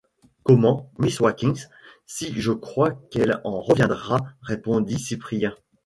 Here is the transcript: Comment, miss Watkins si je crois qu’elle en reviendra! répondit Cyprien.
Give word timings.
Comment, 0.41 0.89
miss 0.97 1.19
Watkins 1.19 1.67
si 2.07 2.33
je 2.41 2.51
crois 2.53 2.93
qu’elle 3.11 3.39
en 3.43 3.61
reviendra! 3.61 4.17
répondit 4.41 4.97
Cyprien. 4.97 5.55